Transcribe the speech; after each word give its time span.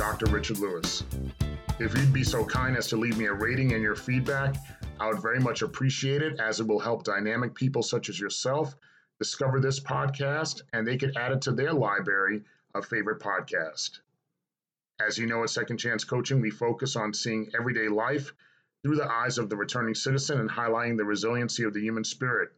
Dr. 0.00 0.30
Richard 0.30 0.56
Lewis. 0.56 1.04
If 1.78 1.94
you'd 1.94 2.10
be 2.10 2.24
so 2.24 2.42
kind 2.42 2.74
as 2.74 2.86
to 2.86 2.96
leave 2.96 3.18
me 3.18 3.26
a 3.26 3.34
rating 3.34 3.74
and 3.74 3.82
your 3.82 3.94
feedback, 3.94 4.56
I 4.98 5.06
would 5.06 5.20
very 5.20 5.38
much 5.38 5.60
appreciate 5.60 6.22
it 6.22 6.40
as 6.40 6.58
it 6.58 6.66
will 6.66 6.80
help 6.80 7.04
dynamic 7.04 7.54
people 7.54 7.82
such 7.82 8.08
as 8.08 8.18
yourself 8.18 8.74
discover 9.18 9.60
this 9.60 9.78
podcast 9.78 10.62
and 10.72 10.88
they 10.88 10.96
could 10.96 11.18
add 11.18 11.32
it 11.32 11.42
to 11.42 11.52
their 11.52 11.74
library 11.74 12.40
of 12.74 12.86
favorite 12.86 13.20
podcasts. 13.20 13.98
As 15.06 15.18
you 15.18 15.26
know, 15.26 15.42
at 15.42 15.50
Second 15.50 15.76
Chance 15.76 16.04
Coaching, 16.04 16.40
we 16.40 16.48
focus 16.48 16.96
on 16.96 17.12
seeing 17.12 17.50
everyday 17.54 17.88
life 17.88 18.32
through 18.82 18.96
the 18.96 19.12
eyes 19.12 19.36
of 19.36 19.50
the 19.50 19.56
returning 19.58 19.94
citizen 19.94 20.40
and 20.40 20.48
highlighting 20.48 20.96
the 20.96 21.04
resiliency 21.04 21.64
of 21.64 21.74
the 21.74 21.82
human 21.82 22.04
spirit. 22.04 22.48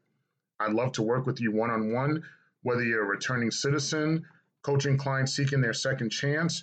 I'd 0.61 0.75
love 0.75 0.93
to 0.93 1.03
work 1.03 1.27
with 1.27 1.41
you 1.41 1.51
one 1.51 1.73
on 1.73 1.93
one, 1.93 2.23
whether 2.63 2.85
you're 2.85 3.03
a 3.03 3.05
returning 3.05 3.51
citizen, 3.51 4.27
coaching 4.63 4.97
clients 4.97 5.35
seeking 5.35 5.61
their 5.61 5.75
second 5.75 6.11
chance, 6.11 6.63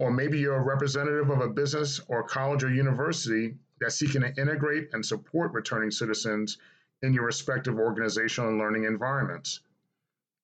or 0.00 0.10
maybe 0.10 0.38
you're 0.38 0.56
a 0.56 0.62
representative 0.62 1.28
of 1.28 1.42
a 1.42 1.48
business 1.48 2.00
or 2.08 2.22
college 2.22 2.64
or 2.64 2.70
university 2.70 3.54
that's 3.80 3.96
seeking 3.96 4.22
to 4.22 4.34
integrate 4.40 4.88
and 4.94 5.04
support 5.04 5.52
returning 5.52 5.90
citizens 5.90 6.56
in 7.02 7.12
your 7.12 7.26
respective 7.26 7.78
organizational 7.78 8.48
and 8.48 8.58
learning 8.58 8.84
environments. 8.84 9.60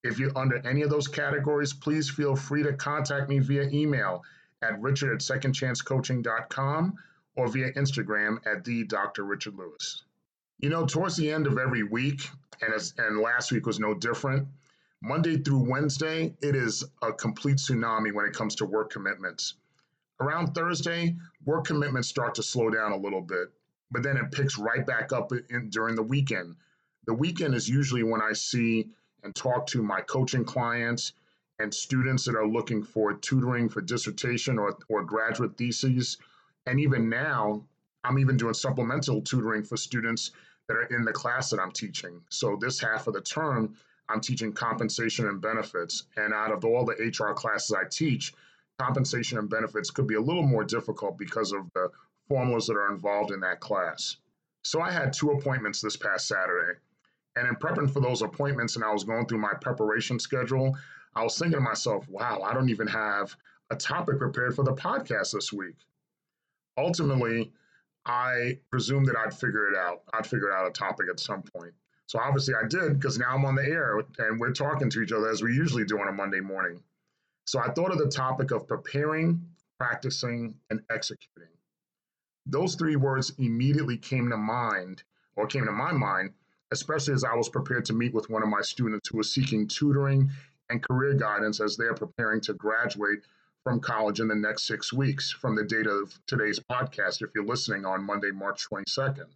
If 0.05 0.19
you're 0.19 0.37
under 0.37 0.57
any 0.67 0.83
of 0.83 0.91
those 0.91 1.09
categories, 1.09 1.73
please 1.73 2.09
feel 2.09 2.37
free 2.37 2.63
to 2.65 2.75
contact 2.75 3.31
me 3.31 3.39
via 3.39 3.69
email 3.71 4.23
at 4.61 4.81
richard 4.81 5.15
at 5.15 5.21
secondchancecoaching.com 5.21 6.98
or 7.37 7.48
via 7.48 7.73
Instagram 7.73 8.47
at 8.47 8.63
the 8.63 8.85
Dr. 8.85 9.25
Richard 9.25 9.57
Lewis. 9.57 10.05
You 10.59 10.69
know, 10.69 10.85
towards 10.85 11.17
the 11.17 11.31
end 11.31 11.47
of 11.47 11.57
every 11.57 11.83
week, 11.83 12.29
and, 12.61 12.75
as, 12.75 12.93
and 12.98 13.20
last 13.20 13.53
week 13.53 13.65
was 13.65 13.81
no 13.81 13.95
different, 13.95 14.48
Monday 15.02 15.36
through 15.36 15.70
Wednesday, 15.70 16.34
it 16.41 16.56
is 16.56 16.84
a 17.02 17.12
complete 17.12 17.58
tsunami 17.58 18.12
when 18.12 18.27
it 18.27 18.33
comes 18.33 18.55
to 18.56 18.64
work 18.64 18.91
commitments. 18.91 19.55
Around 20.20 20.55
Thursday, 20.55 21.16
work 21.44 21.66
commitments 21.66 22.08
start 22.08 22.34
to 22.36 22.42
slow 22.42 22.70
down 22.70 22.92
a 22.92 22.97
little 22.97 23.20
bit, 23.20 23.52
but 23.91 24.02
then 24.02 24.17
it 24.17 24.33
picks 24.33 24.58
right 24.58 24.86
back 24.86 25.12
up 25.12 25.30
in, 25.50 25.69
during 25.69 25.94
the 25.94 26.02
weekend. 26.02 26.56
The 27.06 27.14
weekend 27.14 27.55
is 27.55 27.69
usually 27.69 28.02
when 28.02 28.22
I 28.22 28.33
see 28.33 28.91
and 29.22 29.34
talk 29.34 29.67
to 29.69 29.83
my 29.83 30.00
coaching 30.00 30.44
clients 30.44 31.12
and 31.58 31.72
students 31.72 32.24
that 32.24 32.34
are 32.34 32.47
looking 32.47 32.83
for 32.83 33.14
tutoring 33.14 33.69
for 33.69 33.83
dissertation 33.83 34.58
or, 34.58 34.78
or 34.89 35.05
graduate 35.05 35.56
theses. 35.56 36.17
And 36.67 36.80
even 36.80 37.08
now, 37.08 37.64
I'm 38.02 38.19
even 38.19 38.36
doing 38.36 38.55
supplemental 38.55 39.20
tutoring 39.20 39.62
for 39.62 39.77
students 39.77 40.33
that 40.69 40.74
are 40.77 40.84
in 40.84 41.05
the 41.05 41.12
class 41.12 41.50
that 41.50 41.61
I'm 41.61 41.72
teaching. 41.72 42.22
So 42.30 42.56
this 42.61 42.80
half 42.80 43.06
of 43.06 43.14
the 43.14 43.20
term, 43.20 43.77
I'm 44.09 44.21
teaching 44.21 44.53
compensation 44.53 45.27
and 45.27 45.41
benefits. 45.41 46.05
And 46.17 46.33
out 46.33 46.53
of 46.53 46.65
all 46.65 46.85
the 46.85 46.93
HR 46.93 47.35
classes 47.35 47.73
I 47.73 47.89
teach, 47.89 48.35
compensation 48.79 49.39
and 49.39 49.48
benefits 49.48 49.91
could 49.91 50.07
be 50.07 50.15
a 50.15 50.21
little 50.21 50.43
more 50.43 50.65
difficult 50.65 51.19
because 51.19 51.53
of 51.53 51.71
the 51.75 51.91
formulas 52.29 52.67
that 52.67 52.77
are 52.77 52.93
involved 52.93 53.33
in 53.33 53.41
that 53.41 53.61
class. 53.61 54.17
So 54.63 54.81
I 54.81 54.91
had 54.91 55.13
two 55.13 55.31
appointments 55.31 55.81
this 55.81 55.97
past 55.97 56.29
Saturday. 56.29 56.79
And 57.36 57.47
in 57.47 57.55
prepping 57.57 57.92
for 57.92 58.01
those 58.01 58.23
appointments 58.23 58.77
and 58.77 58.85
I 58.85 58.92
was 58.92 59.05
going 59.05 59.27
through 59.27 59.39
my 59.39 59.55
preparation 59.61 60.19
schedule, 60.19 60.77
I 61.14 61.23
was 61.23 61.39
thinking 61.39 61.59
to 61.59 61.61
myself, 61.61 62.09
wow, 62.09 62.42
I 62.42 62.55
don't 62.55 62.70
even 62.70 62.86
have 62.86 63.36
a 63.70 63.77
topic 63.77 64.19
prepared 64.19 64.55
for 64.55 64.64
the 64.64 64.75
podcast 64.75 65.33
this 65.33 65.53
week. 65.53 65.77
Ultimately, 66.79 67.53
I 68.05 68.59
presumed 68.70 69.07
that 69.07 69.17
I'd 69.17 69.35
figure 69.35 69.69
it 69.69 69.77
out. 69.77 70.03
I'd 70.13 70.27
figure 70.27 70.53
out 70.53 70.69
a 70.69 70.70
topic 70.70 71.07
at 71.11 71.20
some 71.20 71.42
point. 71.42 71.73
So 72.06 72.20
obviously 72.20 72.55
I 72.55 72.67
did 72.68 72.98
because 72.98 73.18
now 73.18 73.34
I'm 73.34 73.44
on 73.44 73.56
the 73.56 73.64
air 73.64 74.00
and 74.18 74.39
we're 74.39 74.52
talking 74.52 74.89
to 74.90 75.00
each 75.02 75.12
other 75.12 75.28
as 75.28 75.42
we 75.42 75.52
usually 75.52 75.84
do 75.84 75.98
on 76.00 76.08
a 76.08 76.12
Monday 76.12 76.40
morning. 76.40 76.80
So 77.46 77.58
I 77.58 77.70
thought 77.72 77.92
of 77.92 77.98
the 77.98 78.08
topic 78.08 78.50
of 78.52 78.67
preparing, 78.67 79.40
practicing, 79.78 80.55
and 80.70 80.80
executing. 80.90 81.52
Those 82.46 82.77
three 82.77 82.96
words 82.96 83.33
immediately 83.39 83.96
came 83.96 84.30
to 84.30 84.36
mind 84.36 85.02
or 85.34 85.46
came 85.46 85.64
to 85.67 85.72
my 85.72 85.92
mind, 85.92 86.33
especially 86.70 87.14
as 87.14 87.24
I 87.24 87.34
was 87.34 87.48
prepared 87.48 87.84
to 87.86 87.92
meet 87.92 88.14
with 88.14 88.30
one 88.30 88.42
of 88.42 88.48
my 88.48 88.62
students 88.62 89.08
who 89.08 89.18
was 89.18 89.33
seeking 89.33 89.67
tutoring 89.67 90.30
and 90.70 90.83
career 90.83 91.14
guidance 91.14 91.61
as 91.61 91.77
they're 91.77 91.94
preparing 91.94 92.40
to 92.42 92.55
graduate 92.55 93.20
from 93.64 93.80
college 93.80 94.20
in 94.20 94.28
the 94.28 94.34
next 94.34 94.68
six 94.68 94.92
weeks 94.92 95.33
from 95.33 95.56
the 95.56 95.64
date 95.64 95.88
of 95.88 96.17
today's 96.28 96.61
podcast, 96.61 97.20
if 97.20 97.30
you're 97.34 97.44
listening 97.44 97.84
on 97.84 98.05
Monday, 98.05 98.30
March 98.30 98.64
22nd. 98.70 99.27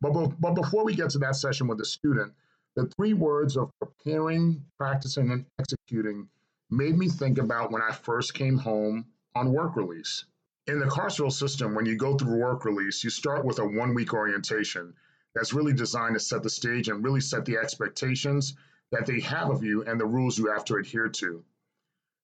But, 0.00 0.40
but 0.40 0.54
before 0.54 0.84
we 0.84 0.94
get 0.94 1.10
to 1.10 1.18
that 1.18 1.36
session 1.36 1.66
with 1.66 1.76
the 1.78 1.84
student, 1.84 2.32
the 2.74 2.86
three 2.96 3.12
words 3.12 3.56
of 3.56 3.70
preparing, 3.80 4.64
practicing, 4.78 5.30
and 5.30 5.44
executing 5.58 6.28
made 6.70 6.96
me 6.96 7.08
think 7.08 7.36
about 7.36 7.70
when 7.70 7.82
I 7.82 7.92
first 7.92 8.32
came 8.32 8.56
home 8.56 9.06
on 9.34 9.52
work 9.52 9.76
release. 9.76 10.24
In 10.66 10.78
the 10.78 10.86
carceral 10.86 11.32
system, 11.32 11.74
when 11.74 11.84
you 11.84 11.96
go 11.96 12.16
through 12.16 12.38
work 12.38 12.64
release, 12.64 13.04
you 13.04 13.10
start 13.10 13.44
with 13.44 13.58
a 13.58 13.66
one 13.66 13.92
week 13.92 14.14
orientation 14.14 14.94
that's 15.34 15.52
really 15.52 15.74
designed 15.74 16.14
to 16.14 16.20
set 16.20 16.42
the 16.42 16.50
stage 16.50 16.88
and 16.88 17.04
really 17.04 17.20
set 17.20 17.44
the 17.44 17.58
expectations 17.58 18.54
that 18.92 19.04
they 19.04 19.20
have 19.20 19.50
of 19.50 19.62
you 19.62 19.82
and 19.84 20.00
the 20.00 20.06
rules 20.06 20.38
you 20.38 20.46
have 20.46 20.64
to 20.66 20.76
adhere 20.76 21.08
to. 21.08 21.44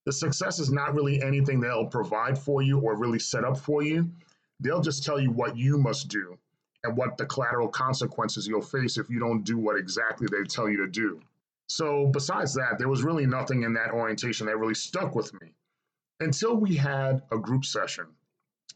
The 0.07 0.13
success 0.13 0.61
is 0.61 0.71
not 0.71 0.95
really 0.95 1.21
anything 1.21 1.61
they'll 1.61 1.87
provide 1.87 2.39
for 2.39 2.63
you 2.63 2.79
or 2.79 2.97
really 2.97 3.19
set 3.19 3.45
up 3.45 3.59
for 3.59 3.83
you. 3.83 4.11
They'll 4.61 4.81
just 4.81 5.05
tell 5.05 5.21
you 5.21 5.31
what 5.31 5.57
you 5.57 5.77
must 5.77 6.09
do 6.09 6.39
and 6.87 6.97
what 6.97 7.17
the 7.19 7.27
collateral 7.27 7.69
consequences 7.69 8.47
you'll 8.47 8.63
face 8.63 8.97
if 8.97 9.11
you 9.11 9.21
don't 9.21 9.45
do 9.45 9.59
what 9.59 9.77
exactly 9.77 10.27
they 10.31 10.45
tell 10.45 10.69
you 10.69 10.79
to 10.79 10.87
do. 10.87 11.21
So, 11.69 12.07
besides 12.07 12.55
that, 12.55 12.79
there 12.79 12.89
was 12.89 13.03
really 13.03 13.27
nothing 13.27 13.65
in 13.65 13.75
that 13.75 13.91
orientation 13.91 14.47
that 14.47 14.59
really 14.59 14.75
stuck 14.75 15.15
with 15.15 15.33
me 15.41 15.53
until 16.21 16.57
we 16.57 16.77
had 16.77 17.23
a 17.33 17.39
group 17.39 17.65
session. 17.65 18.07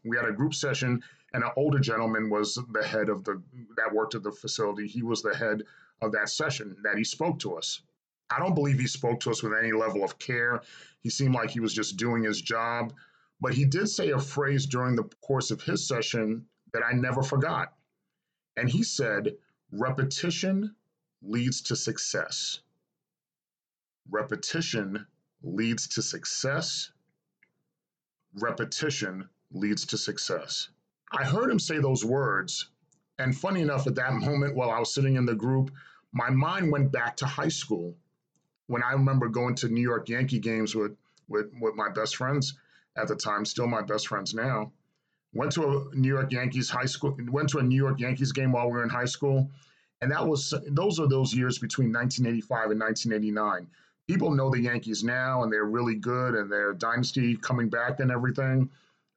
We 0.05 0.17
had 0.17 0.27
a 0.27 0.33
group 0.33 0.55
session, 0.55 1.03
and 1.33 1.45
an 1.45 1.51
older 1.57 1.79
gentleman 1.79 2.31
was 2.31 2.59
the 2.73 2.85
head 2.85 3.09
of 3.09 3.25
the 3.25 3.41
that 3.77 3.95
worked 3.95 4.15
at 4.15 4.23
the 4.23 4.33
facility. 4.33 4.89
He 4.89 5.03
was 5.03 5.23
the 5.23 5.37
head 5.37 5.63
of 6.03 6.13
that 6.13 6.29
session 6.31 6.77
that 6.83 6.97
he 6.97 7.05
spoke 7.05 7.39
to 7.41 7.57
us. 7.57 7.83
I 8.31 8.39
don't 8.39 8.55
believe 8.55 8.79
he 8.79 8.87
spoke 8.87 9.21
to 9.21 9.31
us 9.31 9.43
with 9.43 9.53
any 9.59 9.73
level 9.73 10.03
of 10.03 10.19
care. 10.19 10.63
He 11.01 11.11
seemed 11.11 11.35
like 11.35 11.51
he 11.51 11.61
was 11.61 11.75
just 11.75 11.97
doing 11.97 12.23
his 12.23 12.41
job. 12.41 12.93
But 13.41 13.55
he 13.55 13.65
did 13.65 13.89
say 13.89 14.11
a 14.11 14.19
phrase 14.19 14.67
during 14.67 14.97
the 14.97 15.05
course 15.23 15.51
of 15.51 15.63
his 15.63 15.87
session 15.87 16.47
that 16.73 16.83
I 16.85 16.93
never 16.93 17.23
forgot. 17.23 17.73
And 18.57 18.69
he 18.69 18.83
said, 18.83 19.37
repetition 19.73 20.75
leads 21.23 21.61
to 21.63 21.77
success. 21.77 22.61
Repetition 24.11 25.07
leads 25.43 25.89
to 25.89 26.03
success. 26.03 26.91
Repetition 28.35 29.29
leads 29.53 29.87
to 29.87 29.99
success. 29.99 30.69
I 31.13 31.25
heard 31.25 31.51
him 31.51 31.59
say 31.59 31.79
those 31.79 32.05
words. 32.05 32.71
And 33.19 33.37
funny 33.37 33.61
enough, 33.61 33.87
at 33.87 33.97
that 33.97 34.15
moment, 34.15 34.55
while 34.55 34.71
I 34.71 34.79
was 34.79 34.95
sitting 34.95 35.17
in 35.17 35.27
the 35.27 35.35
group, 35.35 35.71
my 36.13 36.31
mind 36.31 36.73
went 36.73 36.93
back 36.93 37.17
to 37.19 37.27
high 37.27 37.49
school 37.49 37.97
when 38.67 38.83
I 38.83 38.93
remember 38.93 39.29
going 39.29 39.57
to 39.57 39.69
New 39.69 39.83
York 39.83 40.09
Yankee 40.09 40.39
games 40.39 40.75
with, 40.75 40.97
with, 41.29 41.53
with 41.61 41.75
my 41.75 41.89
best 41.91 42.17
friends 42.17 42.57
at 42.97 43.09
the 43.09 43.17
time, 43.17 43.45
still 43.45 43.67
my 43.67 43.83
best 43.83 44.09
friends 44.09 44.33
now. 44.35 44.73
Went 45.33 45.53
to 45.53 45.89
a 45.93 45.95
New 45.95 46.09
York 46.09 46.33
Yankees 46.33 46.69
high 46.69 46.87
school, 46.87 47.17
went 47.29 47.49
to 47.51 47.59
a 47.59 47.63
New 47.63 47.77
York 47.77 48.01
Yankees 48.01 48.33
game 48.33 48.53
while 48.53 48.67
we 48.67 48.73
were 48.73 48.83
in 48.83 48.89
high 48.89 49.05
school. 49.05 49.51
And 50.01 50.11
that 50.11 50.27
was 50.27 50.55
those 50.69 50.99
are 50.99 51.09
those 51.09 51.35
years 51.35 51.59
between 51.59 51.93
1985 51.93 52.71
and 52.73 52.81
1989. 52.81 53.69
People 54.09 54.35
know 54.35 54.51
the 54.51 54.61
Yankees 54.61 55.05
now 55.05 55.43
and 55.43 55.53
they're 55.53 55.67
really 55.67 55.95
good 55.95 56.35
and 56.35 56.51
their 56.51 56.73
dynasty 56.73 57.37
coming 57.37 57.69
back 57.69 58.01
and 58.01 58.11
everything. 58.11 58.69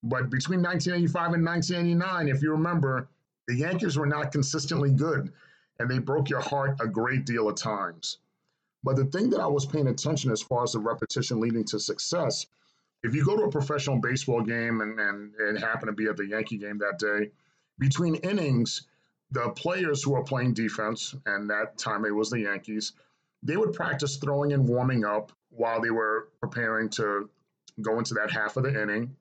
But 0.03 0.29
between 0.29 0.61
1985 0.61 1.33
and 1.33 1.45
1989, 1.45 2.27
if 2.27 2.43
you 2.43 2.51
remember, 2.51 3.07
the 3.47 3.55
Yankees 3.55 3.97
were 3.97 4.05
not 4.05 4.31
consistently 4.31 4.91
good 4.91 5.31
and 5.79 5.89
they 5.89 5.99
broke 5.99 6.29
your 6.29 6.41
heart 6.41 6.77
a 6.79 6.87
great 6.87 7.25
deal 7.25 7.49
of 7.49 7.55
times. 7.55 8.19
But 8.83 8.97
the 8.97 9.05
thing 9.05 9.29
that 9.29 9.39
I 9.39 9.47
was 9.47 9.65
paying 9.65 9.87
attention 9.87 10.31
as 10.31 10.41
far 10.41 10.63
as 10.63 10.73
the 10.73 10.79
repetition 10.79 11.39
leading 11.39 11.63
to 11.65 11.79
success 11.79 12.45
if 13.03 13.13
you 13.13 13.25
go 13.25 13.35
to 13.35 13.43
a 13.43 13.51
professional 13.51 13.99
baseball 13.99 14.41
game 14.41 14.81
and, 14.81 14.99
and, 14.99 15.35
and 15.35 15.59
happen 15.59 15.87
to 15.87 15.93
be 15.93 16.07
at 16.07 16.17
the 16.17 16.25
Yankee 16.25 16.57
game 16.57 16.79
that 16.79 16.99
day, 16.99 17.31
between 17.77 18.15
innings, 18.15 18.87
the 19.31 19.49
players 19.49 20.01
who 20.01 20.15
are 20.15 20.23
playing 20.23 20.53
defense, 20.53 21.13
and 21.25 21.49
that 21.49 21.77
time 21.77 22.05
it 22.05 22.15
was 22.15 22.29
the 22.29 22.41
Yankees, 22.41 22.93
they 23.41 23.57
would 23.57 23.73
practice 23.73 24.17
throwing 24.17 24.53
and 24.53 24.67
warming 24.67 25.03
up 25.03 25.33
while 25.49 25.81
they 25.81 25.89
were 25.89 26.29
preparing 26.39 26.89
to 26.89 27.29
go 27.81 27.97
into 27.97 28.13
that 28.13 28.31
half 28.31 28.55
of 28.55 28.63
the 28.63 28.81
inning. 28.81 29.15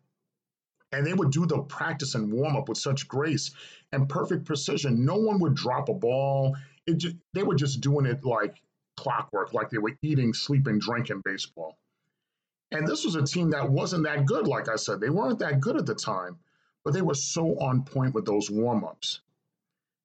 And 0.93 1.07
they 1.07 1.15
would 1.15 1.33
do 1.33 1.47
the 1.47 1.59
practice 1.63 2.15
and 2.15 2.33
warm 2.33 2.55
up 2.55 2.69
with 2.69 2.79
such 2.79 3.09
grace 3.09 3.51
and 3.93 4.09
perfect 4.09 4.45
precision. 4.45 5.05
No 5.05 5.17
one 5.17 5.41
would 5.41 5.55
drop 5.55 5.89
a 5.89 5.95
ball. 5.95 6.55
It 6.87 6.99
just, 6.99 7.17
they 7.33 7.43
were 7.43 7.55
just 7.55 7.81
doing 7.81 8.05
it 8.05 8.25
like 8.25 8.63
clockwork, 8.97 9.55
like 9.55 9.71
they 9.71 9.79
were 9.79 9.97
eating, 10.03 10.35
sleeping, 10.35 10.79
drinking 10.79 11.23
baseball. 11.25 11.79
And 12.73 12.89
this 12.89 13.05
was 13.05 13.17
a 13.17 13.23
team 13.23 13.51
that 13.51 13.71
wasn't 13.71 14.05
that 14.05 14.25
good, 14.25 14.49
like 14.49 14.69
I 14.69 14.77
said. 14.77 14.99
They 14.99 15.11
weren't 15.11 15.39
that 15.41 15.61
good 15.61 15.77
at 15.77 15.85
the 15.85 15.95
time, 15.95 16.39
but 16.85 16.95
they 16.95 17.03
were 17.03 17.15
so 17.15 17.59
on 17.59 17.85
point 17.85 18.15
with 18.15 18.25
those 18.25 18.51
warm 18.51 18.83
ups. 18.83 19.21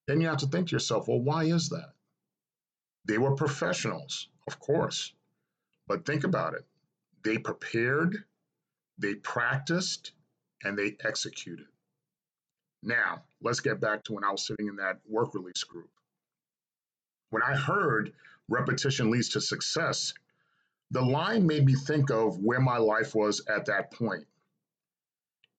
Then 0.06 0.20
you 0.20 0.28
have 0.28 0.38
to 0.40 0.48
think 0.48 0.68
to 0.68 0.76
yourself, 0.76 1.08
well, 1.08 1.22
why 1.22 1.46
is 1.46 1.70
that? 1.70 1.94
They 3.06 3.18
were 3.18 3.36
professionals, 3.36 4.28
of 4.48 4.60
course. 4.60 5.14
But 5.88 6.06
think 6.06 6.26
about 6.26 6.56
it. 6.56 6.66
They 7.24 7.38
prepared, 7.38 8.24
they 8.98 9.16
practiced, 9.16 10.12
and 10.64 10.78
they 10.78 10.98
executed. 11.06 11.68
Now, 12.84 13.24
let's 13.42 13.62
get 13.62 13.80
back 13.80 14.04
to 14.06 14.14
when 14.14 14.26
I 14.26 14.32
was 14.32 14.46
sitting 14.46 14.68
in 14.68 14.76
that 14.78 15.00
work 15.08 15.34
release 15.34 15.64
group. 15.64 15.90
When 17.30 17.44
I 17.44 17.56
heard 17.56 18.14
repetition 18.50 19.10
leads 19.10 19.30
to 19.30 19.42
success, 19.42 20.14
the 20.92 21.02
line 21.02 21.46
made 21.46 21.66
me 21.66 21.76
think 21.76 22.10
of 22.10 22.40
where 22.40 22.60
my 22.60 22.78
life 22.78 23.14
was 23.14 23.42
at 23.48 23.66
that 23.66 23.92
point. 23.92 24.26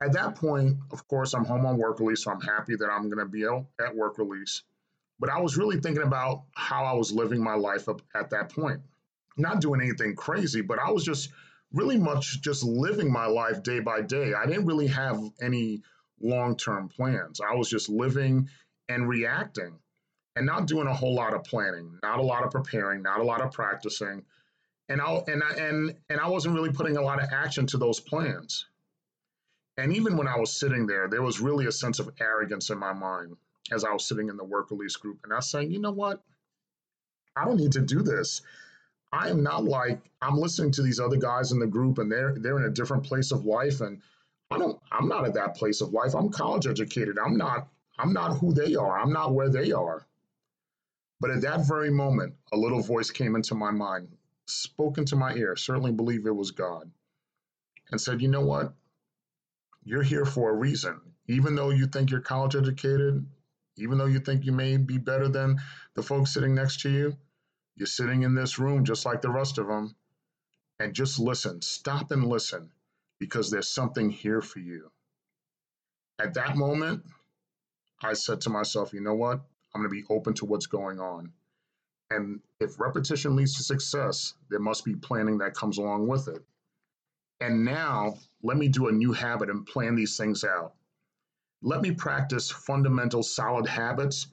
At 0.01 0.13
that 0.13 0.37
point, 0.37 0.77
of 0.93 1.07
course, 1.09 1.35
I'm 1.35 1.45
home 1.45 1.67
on 1.67 1.77
work 1.77 2.01
release, 2.01 2.25
so 2.25 2.31
I'm 2.31 2.41
happy 2.41 2.77
that 2.77 2.89
I'm 2.89 3.11
going 3.11 3.19
to 3.19 3.27
be 3.27 3.45
at 3.45 3.97
work 3.97 4.19
release. 4.19 4.63
But 5.19 5.31
I 5.31 5.41
was 5.41 5.57
really 5.57 5.81
thinking 5.81 6.05
about 6.05 6.45
how 6.55 6.85
I 6.85 6.93
was 6.93 7.13
living 7.13 7.43
my 7.43 7.55
life 7.55 7.89
up 7.89 8.01
at 8.15 8.31
that 8.31 8.51
point. 8.51 8.81
Not 9.37 9.61
doing 9.61 9.81
anything 9.81 10.15
crazy, 10.15 10.61
but 10.61 10.79
I 10.79 10.91
was 10.91 11.05
just 11.05 11.31
really 11.73 11.99
much 11.99 12.41
just 12.41 12.63
living 12.65 13.13
my 13.13 13.27
life 13.27 13.63
day 13.63 13.81
by 13.81 14.03
day. 14.03 14.35
I 14.35 14.47
didn't 14.47 14.67
really 14.67 14.87
have 14.87 15.21
any 15.41 15.83
long 16.21 16.57
term 16.57 16.89
plans. 16.89 17.41
I 17.41 17.55
was 17.55 17.69
just 17.69 17.89
living 17.89 18.49
and 18.89 19.09
reacting 19.09 19.79
and 20.37 20.47
not 20.47 20.67
doing 20.67 20.87
a 20.87 20.95
whole 20.95 21.15
lot 21.15 21.35
of 21.35 21.45
planning, 21.45 21.99
not 22.03 22.21
a 22.21 22.23
lot 22.23 22.45
of 22.45 22.51
preparing, 22.51 23.03
not 23.03 23.21
a 23.21 23.25
lot 23.25 23.41
of 23.41 23.53
practicing. 23.53 24.25
And 24.89 25.01
I 25.01 25.23
and 25.27 25.43
I 25.43 25.51
and 25.55 25.97
and 26.09 26.21
I 26.21 26.29
wasn't 26.29 26.55
really 26.55 26.73
putting 26.73 26.97
a 26.97 27.03
lot 27.03 27.23
of 27.23 27.31
action 27.33 27.67
to 27.69 27.79
those 27.79 28.01
plans. 28.01 28.67
And 29.77 29.95
even 29.95 30.17
when 30.17 30.27
I 30.27 30.39
was 30.39 30.59
sitting 30.59 30.87
there, 30.87 31.09
there 31.09 31.23
was 31.23 31.41
really 31.41 31.67
a 31.67 31.73
sense 31.73 31.99
of 31.99 32.11
arrogance 32.21 32.71
in 32.71 32.79
my 32.79 32.93
mind 32.93 33.37
as 33.71 33.85
I 33.85 33.93
was 33.93 34.07
sitting 34.07 34.29
in 34.29 34.37
the 34.37 34.45
work 34.45 34.71
release 34.71 34.97
group. 34.97 35.21
And 35.23 35.33
I 35.33 35.37
was 35.37 35.51
saying, 35.51 35.71
you 35.71 35.79
know 35.79 35.93
what? 35.93 36.23
I 37.37 37.45
don't 37.45 37.59
need 37.59 37.73
to 37.73 37.81
do 37.81 38.03
this. 38.03 38.43
I 39.13 39.29
am 39.31 39.43
not 39.43 39.65
like 39.65 40.01
I'm 40.21 40.37
listening 40.37 40.73
to 40.73 40.83
these 40.83 41.01
other 41.01 41.17
guys 41.17 41.53
in 41.53 41.59
the 41.59 41.67
group 41.67 41.99
and 41.99 42.11
they're 42.11 42.35
they're 42.39 42.59
in 42.59 42.65
a 42.65 42.71
different 42.71 43.05
place 43.05 43.33
of 43.33 43.45
life 43.45 43.81
and 43.81 44.03
I 44.51 44.59
don't 44.59 44.79
I'm 44.91 45.09
not 45.09 45.25
at 45.25 45.35
that 45.35 45.57
place 45.57 45.81
of 45.81 45.93
life. 45.93 46.15
I'm 46.15 46.31
college 46.31 46.67
educated. 46.67 47.19
I'm 47.19 47.37
not 47.37 47.69
I'm 47.99 48.13
not 48.13 48.39
who 48.39 48.53
they 48.53 48.75
are. 48.75 48.99
I'm 48.99 49.13
not 49.13 49.33
where 49.33 49.49
they 49.49 49.73
are. 49.73 50.07
But 51.21 51.31
at 51.31 51.41
that 51.43 51.67
very 51.67 51.91
moment, 51.91 52.35
a 52.53 52.57
little 52.57 52.81
voice 52.81 53.11
came 53.11 53.35
into 53.35 53.55
my 53.55 53.71
mind, 53.71 54.09
spoke 54.49 54.99
into 54.99 55.17
my 55.17 55.35
ear, 55.35 55.57
certainly 55.57 55.93
believe 55.93 56.27
it 56.27 56.35
was 56.35 56.51
God, 56.51 56.91
and 57.91 58.01
said, 58.01 58.23
You 58.23 58.29
know 58.29 58.45
what? 58.45 58.75
You're 59.85 60.03
here 60.03 60.25
for 60.25 60.51
a 60.51 60.57
reason. 60.57 61.01
Even 61.27 61.55
though 61.55 61.71
you 61.71 61.87
think 61.87 62.11
you're 62.11 62.21
college 62.21 62.57
educated, 62.57 63.27
even 63.77 63.99
though 63.99 64.07
you 64.07 64.19
think 64.19 64.45
you 64.45 64.53
may 64.53 64.77
be 64.77 64.99
better 64.99 65.29
than 65.29 65.61
the 65.95 66.03
folks 66.03 66.33
sitting 66.33 66.55
next 66.55 66.81
to 66.81 66.91
you, 66.91 67.17
you're 67.77 67.87
sitting 67.87 68.23
in 68.23 68.35
this 68.35 68.59
room 68.59 68.85
just 68.85 69.07
like 69.07 69.23
the 69.23 69.31
rest 69.31 69.59
of 69.59 69.67
them. 69.69 69.95
And 70.81 70.95
just 70.95 71.19
listen, 71.19 71.61
stop 71.61 72.11
and 72.13 72.27
listen, 72.27 72.71
because 73.19 73.51
there's 73.51 73.69
something 73.69 74.11
here 74.11 74.41
for 74.41 74.61
you. 74.61 74.91
At 76.21 76.35
that 76.35 76.57
moment, 76.57 77.05
I 78.03 78.15
said 78.15 78.41
to 78.43 78.51
myself, 78.51 78.93
you 78.93 79.01
know 79.01 79.15
what? 79.15 79.41
I'm 79.75 79.83
going 79.83 79.91
to 79.91 79.95
be 79.95 80.05
open 80.09 80.35
to 80.35 80.45
what's 80.45 80.67
going 80.67 81.01
on. 81.01 81.33
And 82.11 82.41
if 82.61 82.81
repetition 82.81 83.37
leads 83.37 83.57
to 83.57 83.63
success, 83.63 84.35
there 84.49 84.61
must 84.61 84.85
be 84.85 84.95
planning 84.95 85.39
that 85.39 85.55
comes 85.55 85.79
along 85.79 86.07
with 86.07 86.29
it. 86.29 86.43
And 87.41 87.65
now 87.65 88.19
let 88.43 88.57
me 88.57 88.69
do 88.69 88.89
a 88.89 88.93
new 88.93 89.13
habit 89.13 89.51
and 89.51 89.67
plan 89.67 89.95
these 89.95 90.17
things 90.17 90.43
out. 90.45 90.75
Let 91.63 91.83
me 91.83 91.93
practice 91.93 92.51
fundamental 92.51 93.23
solid 93.23 93.67
habits 93.67 94.29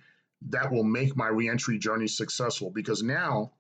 that 0.50 0.72
will 0.72 0.84
make 0.84 1.16
my 1.16 1.28
reentry 1.28 1.78
journey 1.78 2.08
successful 2.08 2.70
because 2.70 3.04
now 3.04 3.52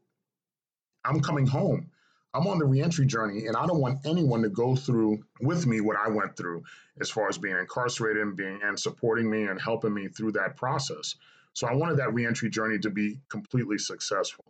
I'm 1.03 1.21
coming 1.21 1.47
home. 1.47 1.91
I'm 2.33 2.47
on 2.47 2.59
the 2.59 2.65
reentry 2.65 3.05
journey 3.05 3.47
and 3.47 3.55
I 3.55 3.65
don't 3.65 3.79
want 3.79 4.05
anyone 4.05 4.41
to 4.41 4.49
go 4.49 4.75
through 4.75 5.23
with 5.39 5.65
me 5.65 5.79
what 5.79 5.95
I 5.97 6.09
went 6.09 6.35
through 6.35 6.63
as 6.99 7.09
far 7.09 7.29
as 7.29 7.37
being 7.37 7.57
incarcerated 7.57 8.21
and 8.21 8.35
being 8.35 8.59
and 8.63 8.79
supporting 8.79 9.29
me 9.29 9.43
and 9.43 9.59
helping 9.59 9.93
me 9.93 10.09
through 10.09 10.33
that 10.33 10.57
process. 10.57 11.15
So 11.55 11.67
I 11.67 11.73
wanted 11.73 11.97
that 11.97 12.13
reentry 12.13 12.49
journey 12.49 12.77
to 12.79 12.89
be 12.89 13.21
completely 13.29 13.77
successful. 13.77 14.43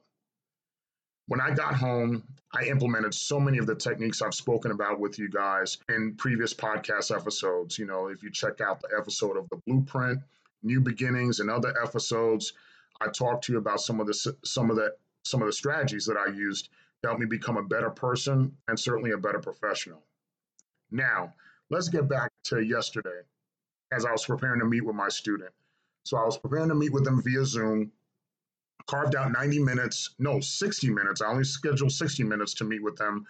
When 1.27 1.39
I 1.39 1.51
got 1.51 1.75
home, 1.75 2.23
I 2.51 2.63
implemented 2.65 3.13
so 3.13 3.39
many 3.39 3.59
of 3.59 3.67
the 3.67 3.75
techniques 3.75 4.23
I've 4.23 4.33
spoken 4.33 4.71
about 4.71 4.99
with 4.99 5.19
you 5.19 5.29
guys 5.29 5.77
in 5.87 6.15
previous 6.15 6.51
podcast 6.51 7.15
episodes. 7.15 7.77
You 7.77 7.85
know, 7.85 8.07
if 8.07 8.23
you 8.23 8.31
check 8.31 8.59
out 8.59 8.81
the 8.81 8.89
episode 8.97 9.37
of 9.37 9.47
the 9.49 9.57
blueprint, 9.67 10.19
new 10.63 10.81
beginnings, 10.81 11.39
and 11.39 11.49
other 11.49 11.75
episodes, 11.83 12.53
I 12.99 13.07
talked 13.09 13.43
to 13.45 13.53
you 13.53 13.59
about 13.59 13.81
some 13.81 13.99
of 13.99 14.07
the 14.07 14.35
some 14.43 14.71
of 14.71 14.75
the 14.75 14.95
some 15.23 15.43
of 15.43 15.47
the 15.47 15.53
strategies 15.53 16.05
that 16.07 16.17
I 16.17 16.31
used 16.31 16.69
to 17.03 17.09
help 17.09 17.19
me 17.19 17.27
become 17.27 17.57
a 17.57 17.63
better 17.63 17.91
person 17.91 18.57
and 18.67 18.79
certainly 18.79 19.11
a 19.11 19.17
better 19.17 19.39
professional. 19.39 20.01
Now, 20.89 21.35
let's 21.69 21.89
get 21.89 22.07
back 22.07 22.31
to 22.45 22.61
yesterday 22.61 23.21
as 23.91 24.05
I 24.05 24.11
was 24.11 24.25
preparing 24.25 24.59
to 24.59 24.65
meet 24.65 24.83
with 24.83 24.95
my 24.95 25.09
student. 25.09 25.53
So 26.05 26.17
I 26.17 26.23
was 26.23 26.37
preparing 26.37 26.69
to 26.69 26.75
meet 26.75 26.93
with 26.93 27.03
them 27.03 27.21
via 27.23 27.43
Zoom, 27.45 27.91
carved 28.87 29.15
out 29.15 29.31
90 29.31 29.59
minutes, 29.59 30.11
no, 30.19 30.39
60 30.39 30.89
minutes. 30.91 31.21
I 31.21 31.27
only 31.27 31.43
scheduled 31.43 31.91
60 31.91 32.23
minutes 32.23 32.53
to 32.55 32.63
meet 32.63 32.83
with 32.83 32.95
them. 32.95 33.25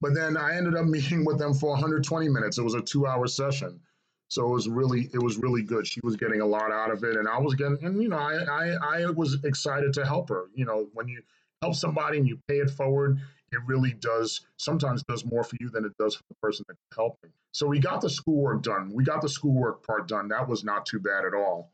But 0.00 0.14
then 0.14 0.36
I 0.36 0.56
ended 0.56 0.76
up 0.76 0.86
meeting 0.96 1.24
with 1.24 1.38
them 1.38 1.52
for 1.52 1.70
120 1.70 2.28
minutes. 2.28 2.56
It 2.56 2.62
was 2.62 2.74
a 2.74 2.80
two 2.80 3.06
hour 3.06 3.26
session. 3.26 3.80
So 4.28 4.46
it 4.46 4.52
was 4.52 4.68
really, 4.68 5.10
it 5.12 5.20
was 5.20 5.38
really 5.38 5.62
good. 5.62 5.88
She 5.88 6.00
was 6.04 6.14
getting 6.14 6.40
a 6.40 6.46
lot 6.46 6.70
out 6.70 6.92
of 6.92 7.02
it, 7.02 7.16
and 7.16 7.26
I 7.26 7.36
was 7.38 7.56
getting, 7.56 7.78
and 7.82 8.00
you 8.00 8.08
know, 8.08 8.16
I, 8.16 8.44
I, 8.44 9.02
I 9.04 9.10
was 9.10 9.42
excited 9.42 9.92
to 9.94 10.06
help 10.06 10.28
her. 10.28 10.44
You 10.54 10.66
know, 10.66 10.86
when 10.94 11.08
you 11.08 11.20
help 11.62 11.74
somebody 11.74 12.18
and 12.18 12.28
you 12.28 12.38
pay 12.46 12.58
it 12.58 12.70
forward, 12.70 13.18
it 13.50 13.58
really 13.66 13.92
does 13.94 14.42
sometimes 14.56 15.02
does 15.02 15.24
more 15.24 15.42
for 15.42 15.56
you 15.58 15.68
than 15.68 15.84
it 15.84 15.96
does 15.98 16.14
for 16.14 16.22
the 16.28 16.36
person 16.36 16.64
that's 16.68 16.78
helping. 16.94 17.32
So 17.50 17.66
we 17.66 17.80
got 17.80 18.00
the 18.00 18.08
schoolwork 18.08 18.62
done. 18.62 18.92
We 18.94 19.02
got 19.02 19.20
the 19.20 19.28
schoolwork 19.28 19.84
part 19.84 20.06
done. 20.06 20.28
That 20.28 20.48
was 20.48 20.62
not 20.62 20.86
too 20.86 21.00
bad 21.00 21.24
at 21.24 21.34
all. 21.34 21.72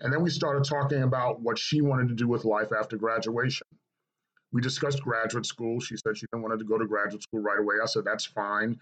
And 0.00 0.12
then 0.12 0.22
we 0.22 0.30
started 0.30 0.64
talking 0.64 1.02
about 1.02 1.40
what 1.40 1.58
she 1.58 1.80
wanted 1.80 2.08
to 2.08 2.14
do 2.14 2.28
with 2.28 2.44
life 2.44 2.68
after 2.78 2.96
graduation. 2.96 3.66
We 4.52 4.62
discussed 4.62 5.02
graduate 5.02 5.46
school. 5.46 5.80
She 5.80 5.96
said 5.96 6.16
she 6.16 6.26
didn't 6.32 6.42
want 6.42 6.58
to 6.58 6.64
go 6.64 6.78
to 6.78 6.86
graduate 6.86 7.22
school 7.22 7.40
right 7.40 7.58
away. 7.58 7.76
I 7.82 7.86
said, 7.86 8.04
that's 8.04 8.24
fine. 8.24 8.78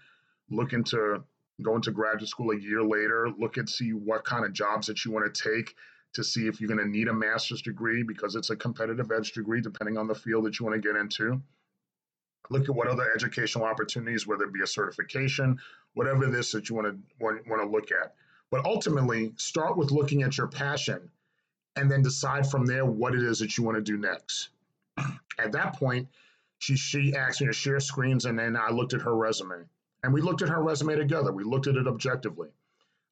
Look 0.49 0.73
into 0.73 1.23
going 1.61 1.81
to 1.81 1.91
graduate 1.91 2.29
school 2.29 2.51
a 2.51 2.59
year 2.59 2.83
later. 2.83 3.29
Look 3.37 3.57
and 3.57 3.69
see 3.69 3.91
what 3.91 4.23
kind 4.23 4.45
of 4.45 4.53
jobs 4.53 4.87
that 4.87 5.03
you 5.03 5.11
want 5.11 5.33
to 5.33 5.49
take 5.55 5.75
to 6.13 6.23
see 6.23 6.47
if 6.47 6.61
you're 6.61 6.69
going 6.69 6.79
to 6.79 6.89
need 6.89 7.07
a 7.07 7.13
master's 7.13 7.61
degree 7.61 8.03
because 8.03 8.35
it's 8.35 8.49
a 8.49 8.55
competitive 8.55 9.11
edge 9.11 9.33
degree 9.33 9.61
depending 9.61 9.97
on 9.97 10.07
the 10.07 10.15
field 10.15 10.45
that 10.45 10.59
you 10.59 10.65
want 10.65 10.81
to 10.81 10.87
get 10.87 10.99
into. 10.99 11.41
Look 12.49 12.69
at 12.69 12.75
what 12.75 12.87
other 12.87 13.11
educational 13.13 13.65
opportunities, 13.65 14.25
whether 14.25 14.45
it 14.45 14.53
be 14.53 14.61
a 14.61 14.67
certification, 14.67 15.59
whatever 15.93 16.23
it 16.23 16.33
is 16.33 16.51
that 16.53 16.69
you 16.69 16.75
want 16.75 16.87
to 16.87 16.97
want, 17.19 17.45
want 17.47 17.61
to 17.61 17.69
look 17.69 17.91
at. 17.91 18.15
But 18.49 18.65
ultimately, 18.65 19.33
start 19.35 19.77
with 19.77 19.91
looking 19.91 20.23
at 20.23 20.37
your 20.37 20.47
passion 20.47 21.11
and 21.75 21.91
then 21.91 22.01
decide 22.01 22.49
from 22.49 22.65
there 22.65 22.85
what 22.85 23.13
it 23.13 23.21
is 23.21 23.39
that 23.39 23.57
you 23.57 23.63
want 23.63 23.75
to 23.75 23.81
do 23.81 23.97
next. 23.97 24.49
At 25.37 25.51
that 25.51 25.75
point, 25.77 26.07
she 26.59 26.75
she 26.75 27.15
asked 27.15 27.41
me 27.41 27.47
to 27.47 27.53
share 27.53 27.79
screens 27.79 28.25
and 28.25 28.39
then 28.39 28.55
I 28.55 28.69
looked 28.69 28.93
at 28.93 29.01
her 29.01 29.15
resume. 29.15 29.65
And 30.03 30.13
we 30.13 30.21
looked 30.21 30.41
at 30.41 30.49
her 30.49 30.63
resume 30.63 30.95
together. 30.95 31.31
We 31.31 31.43
looked 31.43 31.67
at 31.67 31.75
it 31.75 31.87
objectively. 31.87 32.49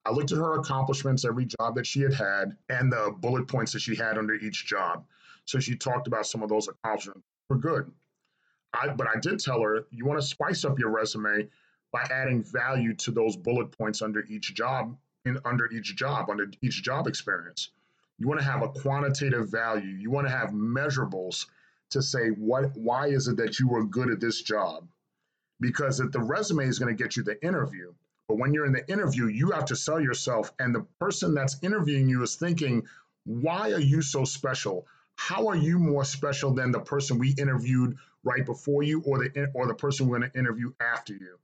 I 0.05 0.11
looked 0.11 0.31
at 0.31 0.37
her 0.37 0.59
accomplishments, 0.59 1.25
every 1.25 1.45
job 1.45 1.75
that 1.75 1.87
she 1.87 2.01
had 2.01 2.13
had, 2.13 2.57
and 2.69 2.91
the 2.91 3.13
bullet 3.17 3.47
points 3.47 3.73
that 3.73 3.81
she 3.81 3.95
had 3.95 4.17
under 4.17 4.35
each 4.35 4.65
job. 4.65 5.05
So 5.45 5.59
she 5.59 5.75
talked 5.75 6.07
about 6.07 6.27
some 6.27 6.43
of 6.43 6.49
those 6.49 6.67
accomplishments 6.67 7.23
were 7.49 7.57
good. 7.57 7.91
I, 8.73 8.89
but 8.89 9.07
I 9.07 9.19
did 9.19 9.39
tell 9.39 9.61
her 9.61 9.85
you 9.91 10.05
want 10.05 10.21
to 10.21 10.25
spice 10.25 10.63
up 10.63 10.79
your 10.79 10.89
resume 10.89 11.49
by 11.91 12.07
adding 12.11 12.43
value 12.43 12.93
to 12.95 13.11
those 13.11 13.35
bullet 13.35 13.71
points 13.71 14.01
under 14.01 14.23
each 14.27 14.53
job 14.53 14.95
in 15.25 15.39
under 15.45 15.69
each 15.71 15.95
job, 15.95 16.29
under 16.29 16.47
each 16.61 16.83
job 16.83 17.07
experience. 17.07 17.69
You 18.17 18.27
want 18.27 18.39
to 18.39 18.45
have 18.45 18.61
a 18.61 18.69
quantitative 18.69 19.49
value. 19.49 19.89
You 19.89 20.09
want 20.09 20.27
to 20.27 20.31
have 20.31 20.51
measurables 20.51 21.47
to 21.89 22.01
say 22.01 22.29
what 22.29 22.75
why 22.75 23.07
is 23.07 23.27
it 23.27 23.37
that 23.37 23.59
you 23.59 23.67
were 23.67 23.83
good 23.85 24.09
at 24.09 24.19
this 24.19 24.41
job? 24.41 24.87
Because 25.59 25.99
if 25.99 26.11
the 26.11 26.19
resume 26.19 26.65
is 26.65 26.79
going 26.79 26.95
to 26.95 27.03
get 27.03 27.15
you 27.15 27.23
the 27.23 27.43
interview, 27.45 27.93
but 28.27 28.37
when 28.37 28.53
you're 28.53 28.65
in 28.65 28.73
the 28.73 28.89
interview, 28.89 29.27
you 29.27 29.51
have 29.51 29.65
to 29.65 29.75
sell 29.75 29.99
yourself, 29.99 30.51
and 30.59 30.73
the 30.73 30.85
person 30.99 31.33
that's 31.33 31.57
interviewing 31.61 32.09
you 32.09 32.23
is 32.23 32.35
thinking, 32.35 32.83
why 33.25 33.71
are 33.71 33.79
you 33.79 34.01
so 34.01 34.25
special? 34.25 34.87
How 35.15 35.47
are 35.47 35.55
you 35.55 35.79
more 35.79 36.03
special 36.03 36.51
than 36.51 36.71
the 36.71 36.79
person 36.79 37.19
we 37.19 37.31
interviewed 37.37 37.97
right 38.23 38.45
before 38.45 38.83
you, 38.83 39.01
or 39.01 39.19
the 39.19 39.49
or 39.53 39.67
the 39.67 39.75
person 39.75 40.07
we're 40.07 40.19
going 40.19 40.31
to 40.31 40.37
interview 40.39 40.73
after 40.79 41.13
you? 41.13 41.37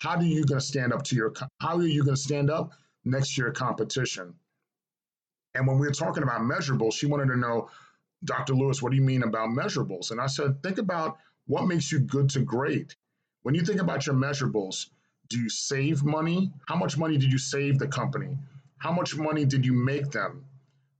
How 0.00 0.16
are 0.16 0.22
you 0.22 0.44
going 0.44 0.60
to 0.60 0.66
stand 0.66 0.92
up 0.92 1.04
to 1.04 1.16
your? 1.16 1.32
How 1.60 1.76
are 1.76 1.82
you 1.82 2.02
going 2.02 2.16
to 2.16 2.20
stand 2.20 2.50
up 2.50 2.72
next 3.04 3.38
year 3.38 3.50
competition. 3.52 4.34
And 5.54 5.66
when 5.66 5.78
we 5.78 5.86
were 5.86 5.92
talking 5.92 6.22
about 6.22 6.42
measurables, 6.42 6.94
she 6.94 7.06
wanted 7.06 7.28
to 7.28 7.36
know, 7.36 7.68
Dr. 8.24 8.54
Lewis, 8.54 8.82
what 8.82 8.90
do 8.90 8.96
you 8.96 9.02
mean 9.02 9.22
about 9.22 9.50
measurables? 9.50 10.10
And 10.10 10.20
I 10.20 10.26
said, 10.26 10.62
think 10.62 10.78
about 10.78 11.18
what 11.46 11.66
makes 11.66 11.92
you 11.92 12.00
good 12.00 12.30
to 12.30 12.40
great. 12.40 12.96
When 13.42 13.54
you 13.54 13.62
think 13.62 13.80
about 13.80 14.06
your 14.06 14.16
measurables, 14.16 14.88
do 15.28 15.38
you 15.38 15.48
save 15.48 16.04
money? 16.04 16.52
How 16.68 16.76
much 16.76 16.96
money 16.98 17.18
did 17.18 17.32
you 17.32 17.38
save 17.38 17.78
the 17.78 17.88
company? 17.88 18.38
How 18.78 18.92
much 18.92 19.16
money 19.16 19.44
did 19.44 19.66
you 19.66 19.72
make 19.72 20.10
them? 20.10 20.44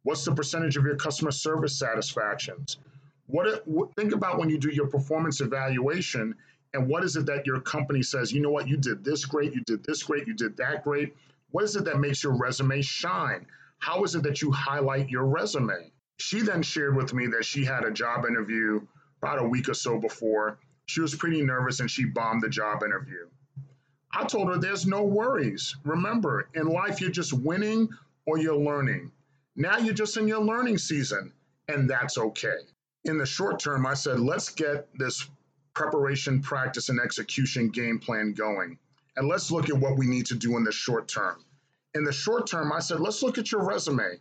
What's 0.02 0.24
the 0.24 0.34
percentage 0.34 0.76
of 0.76 0.84
your 0.84 0.96
customer 0.96 1.30
service 1.30 1.78
satisfactions? 1.78 2.78
What, 3.26 3.64
think 3.96 4.12
about 4.12 4.38
when 4.38 4.50
you 4.50 4.58
do 4.58 4.70
your 4.70 4.88
performance 4.88 5.40
evaluation 5.40 6.34
And 6.74 6.88
what 6.88 7.04
is 7.04 7.16
it 7.16 7.26
that 7.26 7.46
your 7.46 7.60
company 7.60 8.02
says, 8.02 8.32
you 8.32 8.40
know 8.40 8.50
what, 8.50 8.68
you 8.68 8.76
did 8.76 9.04
this 9.04 9.24
great, 9.24 9.54
you 9.54 9.60
did 9.62 9.84
this 9.84 10.02
great, 10.02 10.26
you 10.26 10.34
did 10.34 10.56
that 10.56 10.84
great? 10.84 11.14
What 11.52 11.64
is 11.64 11.76
it 11.76 11.84
that 11.84 12.00
makes 12.00 12.24
your 12.24 12.36
resume 12.36 12.82
shine? 12.82 13.46
How 13.78 14.04
is 14.04 14.14
it 14.14 14.22
that 14.24 14.42
you 14.42 14.50
highlight 14.50 15.10
your 15.10 15.26
resume? 15.26 15.92
She 16.16 16.40
then 16.40 16.62
shared 16.62 16.96
with 16.96 17.12
me 17.14 17.26
that 17.28 17.44
she 17.44 17.64
had 17.64 17.84
a 17.84 17.90
job 17.90 18.26
interview 18.26 18.80
about 19.22 19.38
a 19.38 19.48
week 19.48 19.68
or 19.68 19.74
so 19.74 19.98
before. 19.98 20.58
She 20.86 21.00
was 21.00 21.14
pretty 21.14 21.42
nervous 21.42 21.80
and 21.80 21.90
she 21.90 22.04
bombed 22.04 22.42
the 22.42 22.48
job 22.48 22.82
interview. 22.82 23.28
I 24.14 24.24
told 24.24 24.48
her 24.48 24.58
there's 24.58 24.86
no 24.86 25.02
worries. 25.04 25.76
Remember, 25.84 26.48
in 26.54 26.66
life, 26.66 27.00
you're 27.00 27.10
just 27.10 27.32
winning 27.32 27.88
or 28.26 28.38
you're 28.38 28.56
learning. 28.56 29.10
Now 29.56 29.78
you're 29.78 29.94
just 29.94 30.16
in 30.16 30.28
your 30.28 30.42
learning 30.42 30.78
season, 30.78 31.32
and 31.68 31.88
that's 31.88 32.18
okay. 32.18 32.58
In 33.04 33.18
the 33.18 33.26
short 33.26 33.58
term, 33.58 33.86
I 33.86 33.94
said, 33.94 34.20
let's 34.20 34.50
get 34.50 34.88
this 34.98 35.28
preparation, 35.74 36.40
practice, 36.40 36.88
and 36.88 37.00
execution 37.00 37.68
game 37.68 37.98
plan 37.98 38.32
going. 38.32 38.78
And 39.16 39.28
let's 39.28 39.50
look 39.50 39.68
at 39.68 39.76
what 39.76 39.98
we 39.98 40.06
need 40.06 40.26
to 40.26 40.34
do 40.34 40.56
in 40.56 40.64
the 40.64 40.72
short 40.72 41.08
term. 41.08 41.44
In 41.94 42.04
the 42.04 42.12
short 42.12 42.46
term, 42.46 42.72
I 42.72 42.80
said, 42.80 43.00
let's 43.00 43.22
look 43.22 43.38
at 43.38 43.52
your 43.52 43.64
resume. 43.64 44.18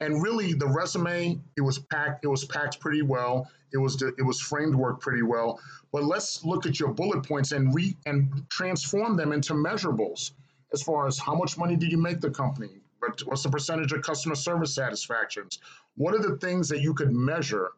And 0.00 0.22
really, 0.22 0.52
the 0.54 0.66
resume 0.66 1.40
it 1.56 1.60
was 1.60 1.78
packed. 1.78 2.24
It 2.24 2.28
was 2.28 2.44
packed 2.44 2.80
pretty 2.80 3.02
well. 3.02 3.48
It 3.72 3.78
was 3.78 4.00
it 4.02 4.22
was 4.24 4.40
framed 4.40 4.74
work 4.74 5.00
pretty 5.00 5.22
well. 5.22 5.60
But 5.92 6.04
let's 6.04 6.44
look 6.44 6.66
at 6.66 6.80
your 6.80 6.92
bullet 6.92 7.26
points 7.26 7.52
and 7.52 7.72
re 7.74 7.96
and 8.04 8.44
transform 8.50 9.16
them 9.16 9.32
into 9.32 9.54
measurables. 9.54 10.32
As 10.72 10.82
far 10.82 11.06
as 11.06 11.18
how 11.18 11.34
much 11.36 11.56
money 11.56 11.76
did 11.76 11.92
you 11.92 11.98
make 11.98 12.20
the 12.20 12.30
company? 12.30 12.80
What's 13.24 13.42
the 13.42 13.50
percentage 13.50 13.92
of 13.92 14.02
customer 14.02 14.34
service 14.34 14.74
satisfactions? 14.74 15.58
What 15.96 16.14
are 16.14 16.22
the 16.22 16.36
things 16.38 16.68
that 16.70 16.80
you 16.80 16.94
could 16.94 17.12
measure 17.12 17.70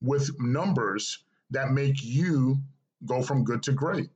with 0.00 0.30
numbers 0.40 1.24
that 1.50 1.70
make 1.70 2.02
you 2.02 2.58
go 3.04 3.22
from 3.22 3.44
good 3.44 3.62
to 3.64 3.72
great? 3.72 4.10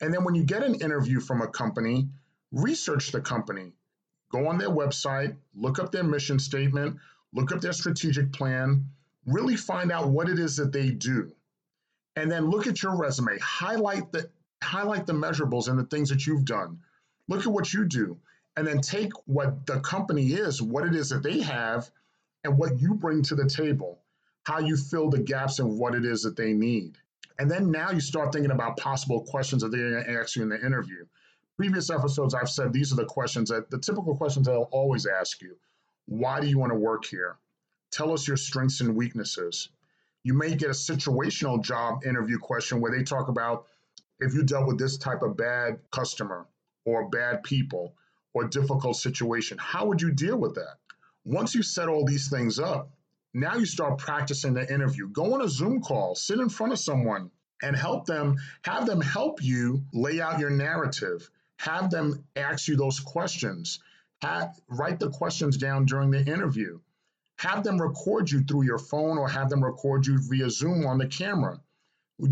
And 0.00 0.12
then 0.12 0.24
when 0.24 0.34
you 0.34 0.44
get 0.44 0.62
an 0.62 0.76
interview 0.76 1.20
from 1.20 1.42
a 1.42 1.48
company, 1.48 2.08
research 2.52 3.12
the 3.12 3.20
company. 3.20 3.72
Go 4.30 4.46
on 4.46 4.58
their 4.58 4.70
website, 4.70 5.36
look 5.54 5.78
up 5.78 5.92
their 5.92 6.04
mission 6.04 6.38
statement, 6.38 6.98
look 7.32 7.52
up 7.52 7.60
their 7.60 7.72
strategic 7.72 8.32
plan, 8.32 8.86
really 9.26 9.56
find 9.56 9.90
out 9.92 10.08
what 10.08 10.28
it 10.28 10.38
is 10.38 10.56
that 10.56 10.72
they 10.72 10.90
do. 10.90 11.32
And 12.16 12.30
then 12.30 12.50
look 12.50 12.66
at 12.66 12.82
your 12.82 12.96
resume, 12.96 13.38
highlight 13.40 14.12
the 14.12 14.30
highlight 14.62 15.06
the 15.06 15.12
measurables 15.12 15.68
and 15.68 15.78
the 15.78 15.84
things 15.84 16.10
that 16.10 16.26
you've 16.26 16.44
done. 16.44 16.80
Look 17.28 17.46
at 17.46 17.52
what 17.52 17.72
you 17.72 17.86
do 17.86 18.18
and 18.56 18.66
then 18.66 18.80
take 18.80 19.12
what 19.26 19.66
the 19.66 19.80
company 19.80 20.32
is, 20.32 20.60
what 20.60 20.86
it 20.86 20.94
is 20.94 21.10
that 21.10 21.22
they 21.22 21.40
have, 21.40 21.90
and 22.44 22.58
what 22.58 22.78
you 22.80 22.94
bring 22.94 23.22
to 23.22 23.34
the 23.34 23.48
table, 23.48 24.00
how 24.44 24.58
you 24.58 24.76
fill 24.76 25.08
the 25.10 25.20
gaps 25.20 25.58
and 25.58 25.78
what 25.78 25.94
it 25.94 26.04
is 26.04 26.22
that 26.22 26.36
they 26.36 26.52
need. 26.52 26.98
And 27.40 27.50
then 27.50 27.70
now 27.70 27.90
you 27.90 28.00
start 28.00 28.32
thinking 28.32 28.52
about 28.52 28.76
possible 28.76 29.22
questions 29.22 29.62
that 29.62 29.70
they're 29.70 29.90
going 29.90 30.04
to 30.04 30.20
ask 30.20 30.36
you 30.36 30.42
in 30.42 30.48
the 30.48 30.64
interview 30.64 31.06
previous 31.60 31.90
episodes, 31.90 32.32
I've 32.32 32.48
said 32.48 32.72
these 32.72 32.90
are 32.90 32.96
the 32.96 33.04
questions 33.04 33.50
that 33.50 33.68
the 33.68 33.76
typical 33.76 34.16
questions 34.16 34.46
they'll 34.46 34.70
always 34.72 35.04
ask 35.04 35.42
you. 35.42 35.58
Why 36.06 36.40
do 36.40 36.46
you 36.46 36.58
want 36.58 36.72
to 36.72 36.78
work 36.78 37.04
here? 37.04 37.36
Tell 37.90 38.14
us 38.14 38.26
your 38.26 38.38
strengths 38.38 38.80
and 38.80 38.96
weaknesses. 38.96 39.68
You 40.22 40.32
may 40.32 40.54
get 40.54 40.70
a 40.70 40.72
situational 40.72 41.62
job 41.62 42.06
interview 42.06 42.38
question 42.38 42.80
where 42.80 42.90
they 42.90 43.02
talk 43.02 43.28
about 43.28 43.66
if 44.20 44.32
you 44.32 44.42
dealt 44.42 44.68
with 44.68 44.78
this 44.78 44.96
type 44.96 45.20
of 45.20 45.36
bad 45.36 45.80
customer 45.90 46.46
or 46.86 47.10
bad 47.10 47.42
people 47.42 47.94
or 48.32 48.44
difficult 48.44 48.96
situation, 48.96 49.58
how 49.60 49.84
would 49.84 50.00
you 50.00 50.12
deal 50.12 50.38
with 50.38 50.54
that? 50.54 50.78
Once 51.26 51.54
you 51.54 51.62
set 51.62 51.88
all 51.88 52.06
these 52.06 52.30
things 52.30 52.58
up, 52.58 52.88
now 53.34 53.54
you 53.56 53.66
start 53.66 53.98
practicing 53.98 54.54
the 54.54 54.72
interview. 54.72 55.08
Go 55.08 55.34
on 55.34 55.42
a 55.42 55.48
Zoom 55.48 55.80
call, 55.80 56.14
sit 56.14 56.40
in 56.40 56.48
front 56.48 56.72
of 56.72 56.78
someone 56.78 57.30
and 57.62 57.76
help 57.76 58.06
them, 58.06 58.36
have 58.62 58.86
them 58.86 59.00
help 59.00 59.42
you 59.42 59.84
lay 59.92 60.20
out 60.20 60.40
your 60.40 60.50
narrative 60.50 61.30
have 61.60 61.90
them 61.90 62.24
ask 62.36 62.68
you 62.68 62.76
those 62.76 63.00
questions. 63.00 63.80
Have, 64.22 64.58
write 64.66 64.98
the 64.98 65.10
questions 65.10 65.58
down 65.58 65.84
during 65.84 66.10
the 66.10 66.24
interview. 66.24 66.80
Have 67.36 67.64
them 67.64 67.80
record 67.80 68.30
you 68.30 68.42
through 68.44 68.64
your 68.64 68.78
phone 68.78 69.18
or 69.18 69.28
have 69.28 69.50
them 69.50 69.62
record 69.62 70.06
you 70.06 70.18
via 70.22 70.48
Zoom 70.48 70.86
on 70.86 70.96
the 70.96 71.06
camera. 71.06 71.60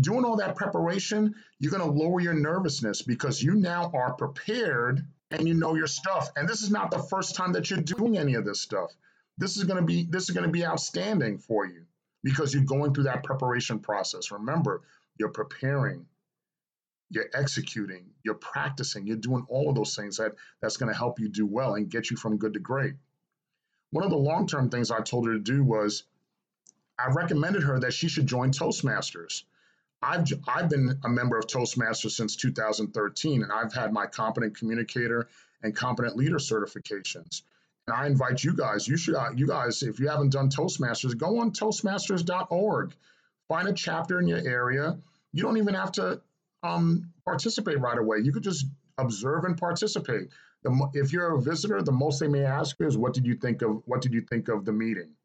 Doing 0.01 0.25
all 0.25 0.37
that 0.37 0.55
preparation, 0.55 1.35
you're 1.59 1.71
going 1.71 1.83
to 1.83 2.03
lower 2.03 2.19
your 2.19 2.33
nervousness 2.33 3.03
because 3.03 3.41
you 3.41 3.53
now 3.53 3.91
are 3.93 4.13
prepared 4.13 5.05
and 5.29 5.47
you 5.47 5.53
know 5.53 5.75
your 5.75 5.87
stuff. 5.87 6.31
And 6.35 6.49
this 6.49 6.63
is 6.63 6.71
not 6.71 6.89
the 6.89 7.03
first 7.03 7.35
time 7.35 7.53
that 7.53 7.69
you're 7.69 7.81
doing 7.81 8.17
any 8.17 8.33
of 8.33 8.45
this 8.45 8.61
stuff. 8.61 8.91
This 9.39 9.57
is 9.57 9.63
going 9.63 9.79
to 9.79 9.85
be 9.85 10.03
this 10.03 10.23
is 10.23 10.31
going 10.31 10.45
to 10.45 10.51
be 10.51 10.65
outstanding 10.65 11.39
for 11.39 11.65
you 11.65 11.85
because 12.23 12.53
you're 12.53 12.63
going 12.63 12.93
through 12.93 13.05
that 13.05 13.23
preparation 13.23 13.79
process. 13.79 14.31
Remember, 14.31 14.81
you're 15.17 15.29
preparing 15.29 16.05
you're 17.09 17.29
executing, 17.33 18.05
you're 18.23 18.35
practicing, 18.35 19.07
you're 19.07 19.17
doing 19.17 19.45
all 19.49 19.69
of 19.69 19.75
those 19.75 19.95
things 19.95 20.17
that 20.17 20.33
that's 20.61 20.77
going 20.77 20.91
to 20.91 20.97
help 20.97 21.19
you 21.19 21.27
do 21.27 21.45
well 21.45 21.75
and 21.75 21.89
get 21.89 22.11
you 22.11 22.17
from 22.17 22.37
good 22.37 22.53
to 22.53 22.59
great. 22.59 22.93
One 23.91 24.03
of 24.03 24.11
the 24.11 24.17
long-term 24.17 24.69
things 24.69 24.91
I 24.91 25.01
told 25.01 25.27
her 25.27 25.33
to 25.33 25.39
do 25.39 25.63
was 25.63 26.03
I 26.99 27.11
recommended 27.11 27.63
her 27.63 27.79
that 27.79 27.93
she 27.93 28.09
should 28.09 28.27
join 28.27 28.51
Toastmasters. 28.51 29.43
I've 30.01 30.27
I've 30.47 30.69
been 30.69 30.99
a 31.03 31.09
member 31.09 31.37
of 31.37 31.47
Toastmasters 31.47 32.11
since 32.11 32.35
2013 32.35 33.41
and 33.41 33.51
I've 33.51 33.73
had 33.73 33.91
my 33.91 34.05
competent 34.05 34.57
communicator 34.57 35.27
and 35.63 35.75
competent 35.75 36.15
leader 36.15 36.37
certifications. 36.37 37.41
And 37.87 37.95
I 37.95 38.05
invite 38.05 38.43
you 38.43 38.55
guys, 38.55 38.87
you 38.87 38.97
should 38.97 39.15
you 39.35 39.47
guys 39.47 39.81
if 39.83 39.99
you 39.99 40.09
haven't 40.09 40.31
done 40.31 40.49
Toastmasters, 40.49 41.17
go 41.17 41.39
on 41.39 41.51
toastmasters.org. 41.51 42.93
Find 43.47 43.67
a 43.67 43.73
chapter 43.73 44.19
in 44.19 44.27
your 44.27 44.47
area. 44.47 44.97
You 45.33 45.43
don't 45.43 45.57
even 45.57 45.73
have 45.73 45.91
to 45.93 46.21
um, 46.61 47.11
participate 47.25 47.79
right 47.79 47.97
away. 47.97 48.19
You 48.19 48.31
could 48.31 48.43
just 48.43 48.67
observe 48.97 49.45
and 49.45 49.57
participate. 49.57 50.29
The, 50.61 50.89
if 50.93 51.13
you're 51.13 51.35
a 51.35 51.41
visitor, 51.41 51.81
the 51.81 51.91
most 51.91 52.19
they 52.19 52.27
may 52.27 52.45
ask 52.45 52.75
is, 52.81 52.97
"What 52.97 53.13
did 53.13 53.25
you 53.25 53.35
think 53.35 53.61
of? 53.61 53.81
What 53.85 54.01
did 54.01 54.13
you 54.13 54.21
think 54.21 54.49
of 54.49 54.65
the 54.65 54.73
meeting?" 54.73 55.15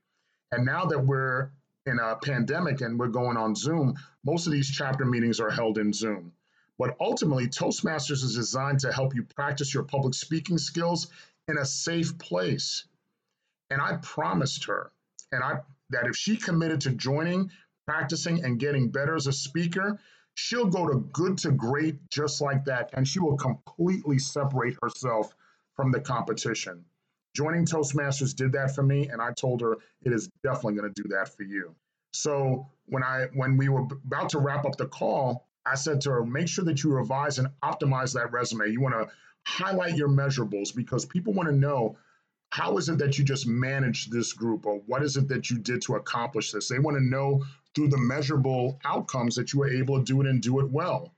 And 0.53 0.65
now 0.65 0.87
that 0.87 1.05
we're 1.05 1.51
in 1.87 1.99
a 1.99 2.17
pandemic 2.17 2.81
and 2.81 2.99
we're 2.99 3.09
going 3.09 3.37
on 3.37 3.55
Zoom, 3.55 3.95
most 4.25 4.47
of 4.47 4.53
these 4.53 4.71
chapter 4.71 5.05
meetings 5.05 5.41
are 5.41 5.51
held 5.51 5.77
in 5.79 5.93
Zoom. 5.93 6.33
But 6.79 6.97
ultimately, 7.01 7.47
Toastmasters 7.47 8.25
is 8.25 8.35
designed 8.35 8.81
to 8.81 8.93
help 8.93 9.15
you 9.15 9.25
practice 9.25 9.73
your 9.75 9.85
public 9.85 10.15
speaking 10.15 10.59
skills 10.59 11.09
in 11.49 11.59
a 11.59 11.65
safe 11.65 12.19
place. 12.19 12.87
And 13.71 13.81
I 13.81 13.97
promised 14.03 14.65
her, 14.67 14.93
and 15.33 15.43
I 15.43 15.61
that 15.91 16.07
if 16.07 16.17
she 16.17 16.37
committed 16.37 16.81
to 16.83 16.91
joining, 16.91 17.51
practicing, 17.87 18.45
and 18.45 18.59
getting 18.59 18.91
better 18.91 19.15
as 19.15 19.27
a 19.27 19.33
speaker, 19.33 19.99
she'll 20.35 20.67
go 20.67 20.87
to 20.87 21.01
good 21.13 21.39
to 21.39 21.53
great 21.53 21.97
just 22.11 22.41
like 22.41 22.65
that, 22.67 22.91
and 22.95 23.07
she 23.07 23.21
will 23.21 23.37
completely 23.37 24.19
separate 24.19 24.77
herself 24.83 25.35
from 25.77 25.93
the 25.93 26.01
competition. 26.01 26.85
Joining 27.35 27.65
Toastmasters 27.65 28.35
did 28.35 28.53
that 28.53 28.75
for 28.75 28.83
me, 28.83 29.09
and 29.09 29.21
I 29.21 29.33
told 29.33 29.61
her 29.61 29.79
it 30.03 30.13
is 30.13 30.29
definitely 30.43 30.75
going 30.75 30.93
to 30.93 31.03
do 31.03 31.09
that 31.11 31.35
for 31.35 31.43
you. 31.43 31.75
So 32.13 32.69
when 32.87 33.03
I 33.03 33.27
when 33.35 33.57
we 33.57 33.69
were 33.69 33.87
about 34.05 34.29
to 34.31 34.39
wrap 34.39 34.65
up 34.65 34.77
the 34.77 34.87
call, 34.87 35.49
I 35.67 35.75
said 35.75 36.01
to 36.03 36.11
her, 36.11 36.25
make 36.25 36.49
sure 36.49 36.65
that 36.67 36.85
you 36.85 36.93
revise 36.93 37.39
and 37.39 37.49
optimize 37.63 38.15
that 38.15 38.31
resume. 38.31 38.71
You 38.71 38.81
want 38.81 38.95
to 38.95 39.09
highlight 39.47 39.97
your 39.97 40.09
measurables 40.09 40.75
because 40.75 41.05
people 41.05 41.33
want 41.33 41.49
to 41.49 41.55
know 41.55 41.97
how 42.51 42.77
is 42.79 42.89
it 42.89 42.99
that 42.99 43.19
you 43.19 43.25
just 43.25 43.47
managed 43.47 44.13
this 44.13 44.33
group 44.33 44.65
or 44.65 44.77
what 44.87 45.03
is 45.03 45.17
it 45.17 45.29
that 45.29 45.51
you 45.51 45.59
did 45.59 45.83
to 45.83 45.97
accomplish 45.97 46.53
this? 46.53 46.69
They 46.69 46.79
want 46.79 46.97
to 46.97 47.03
know 47.03 47.45
through 47.75 47.89
the 47.89 47.99
measurable 47.99 48.79
outcomes 48.85 49.35
that 49.37 49.53
you 49.53 49.61
were 49.61 49.71
able 49.71 49.99
to 49.99 50.05
do 50.05 50.21
it 50.21 50.27
and 50.27 50.41
do 50.41 50.61
it 50.61 50.71
well. 50.71 51.15